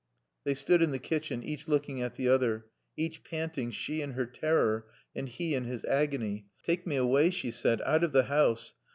They 0.45 0.55
stood 0.55 0.81
in 0.81 0.89
the 0.89 0.97
kitchen, 0.97 1.43
each 1.43 1.67
looking 1.67 2.01
at 2.01 2.15
the 2.15 2.27
other, 2.27 2.65
each 2.97 3.23
panting, 3.23 3.69
she 3.69 4.01
in 4.01 4.13
her 4.13 4.25
terror 4.25 4.87
and 5.15 5.29
he 5.29 5.53
in 5.53 5.65
his 5.65 5.85
agony. 5.85 6.47
"Take 6.63 6.87
me 6.87 6.95
away," 6.95 7.29
she 7.29 7.51
said. 7.51 7.83
"Out 7.83 8.03
of 8.03 8.11
the 8.11 8.23
house. 8.23 8.73